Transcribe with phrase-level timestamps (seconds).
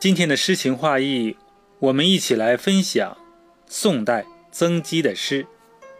[0.00, 1.36] 今天的诗情画意，
[1.78, 3.18] 我们一起来分享
[3.66, 5.44] 宋代曾几的诗《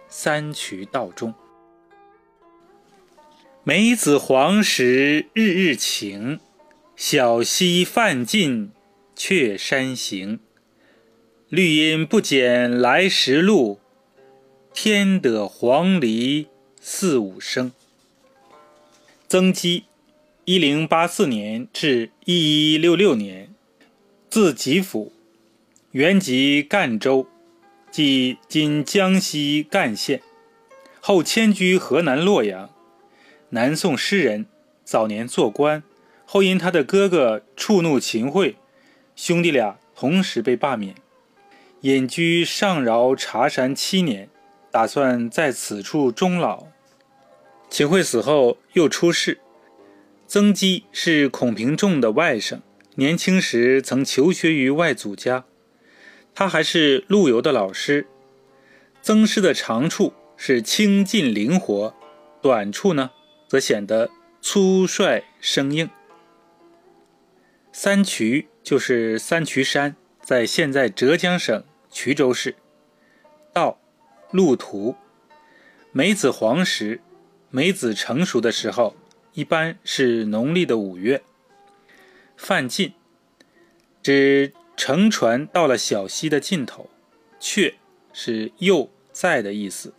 [0.09, 1.35] 三衢道中》。
[3.63, 6.41] 梅子黄时日日晴，
[6.97, 8.71] 小溪泛尽
[9.15, 10.41] 却山行。
[11.51, 13.81] 绿阴不减来时路，
[14.73, 16.47] 添得黄鹂
[16.81, 17.71] 四五声。
[19.29, 19.85] 曾几，
[20.47, 23.50] 一零八四年至一一六六年，
[24.31, 25.13] 字吉甫，
[25.91, 27.27] 原籍赣州，
[27.91, 30.23] 即今江西赣县，
[31.01, 32.71] 后迁居河南洛阳。
[33.49, 34.47] 南宋诗人，
[34.85, 35.83] 早年做官，
[36.25, 38.55] 后因他的哥哥触怒秦桧，
[39.17, 40.95] 兄弟俩同时被罢免，
[41.81, 44.31] 隐居上饶茶山七年，
[44.71, 46.69] 打算在此处终老。
[47.69, 49.41] 秦桧死后又出仕。
[50.29, 52.61] 曾几是孔平仲的外甥，
[52.97, 55.45] 年轻时曾求学于外祖家。
[56.35, 58.07] 他还是陆游的老师。
[59.03, 61.95] 曾诗的长处是清劲灵活，
[62.43, 63.11] 短处呢
[63.49, 64.11] 则显得
[64.41, 65.89] 粗率生硬。
[67.73, 72.57] 三衢就是三衢山，在现在浙江省衢州市。
[73.53, 73.79] 道，
[74.31, 74.95] 路途。
[75.93, 77.01] 梅子黄时。
[77.53, 78.95] 梅子成熟的时候，
[79.33, 81.23] 一般是农历的五月。
[82.41, 82.95] 泛尽，
[84.03, 86.89] 指乘船到了小溪的尽头。
[87.41, 87.75] 却
[88.13, 89.95] 是又在的意思。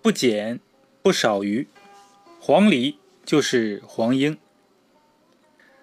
[0.00, 0.60] 不减，
[1.02, 1.66] 不少于。
[2.40, 2.94] 黄鹂
[3.24, 4.38] 就是黄莺。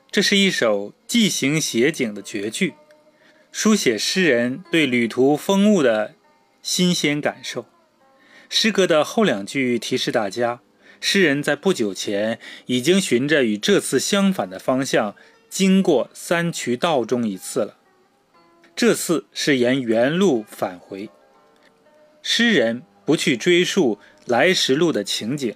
[0.09, 2.75] 这是一首寄行写景的绝句，
[3.51, 6.15] 书写诗人对旅途风物的
[6.61, 7.65] 新鲜感受。
[8.47, 10.61] 诗歌的后两句提示大家，
[11.01, 15.15] 诗人在不久前已经循着与这次相反的方向
[15.53, 17.77] 经过三衢道中一次了。
[18.75, 21.11] 这次是沿原路返回。
[22.23, 25.55] 诗人不去追溯来时路的情景，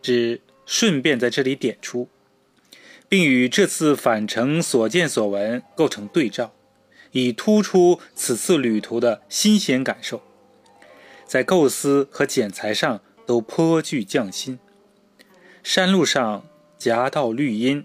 [0.00, 2.08] 只顺便在这里点出，
[3.08, 6.52] 并与这次返程所见所闻构成对照，
[7.10, 10.22] 以突出此次旅途的新鲜感受。
[11.26, 14.60] 在构思和剪裁上都颇具匠心。
[15.64, 16.44] 山路上
[16.78, 17.84] 夹道绿荫，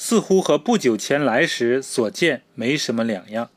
[0.00, 3.50] 似乎和不久前来时所见没什么两样，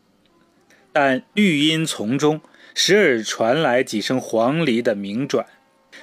[0.91, 2.41] 但绿荫丛中
[2.74, 5.46] 时而传来几声黄鹂的鸣转，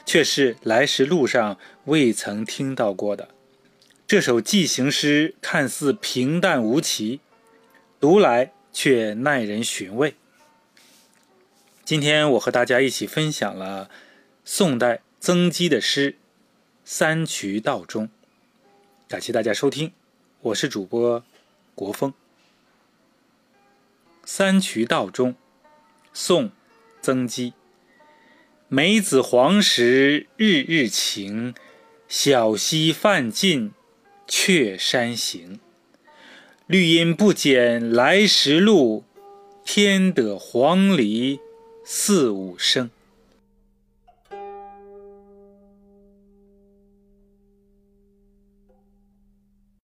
[0.06, 3.31] 却是来时路上未曾听到过的。
[4.06, 7.19] 这首寄行诗看似平淡无奇，
[7.99, 10.15] 读来却耐人寻味。
[11.84, 13.91] 今天我和大家一起分享了
[14.44, 16.12] 宋代曾几的诗
[16.84, 18.05] 《三衢道中》，
[19.09, 19.93] 感谢大家收听，
[20.41, 21.25] 我是主播
[21.75, 22.12] 国风。
[24.25, 25.32] 《三衢道中》，
[26.12, 26.53] 宋，
[27.03, 27.54] 曾几。
[28.69, 31.56] 梅子黄时日日晴，
[32.06, 33.72] 小溪泛尽
[34.28, 35.59] 却山行。
[36.69, 39.03] 绿阴不减来时路，
[39.65, 41.41] 添得黄鹂
[41.84, 42.88] 四五声。